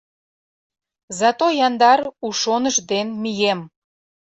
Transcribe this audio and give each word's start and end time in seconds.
Зато 1.19 1.45
яндар, 1.67 1.99
у 2.25 2.27
шоныш 2.41 2.77
ден 2.89 3.07
мием. 3.21 3.59